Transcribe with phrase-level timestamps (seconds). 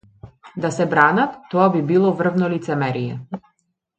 [0.63, 3.21] Да се бранат, тоа би било врвно лицемерие.